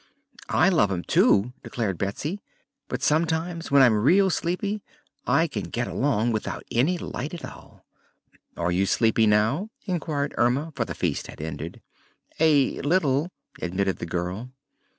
[0.49, 2.39] "I love 'em, too!" declared Betsy.
[2.87, 4.81] "But sometimes, when I'm real sleepy,
[5.27, 7.85] I can get along without any light at all."
[8.57, 11.83] "Are you sleepy now?" inquired Erma, for the feast had ended.
[12.39, 13.29] "A little,"
[13.61, 14.49] admitted the girl.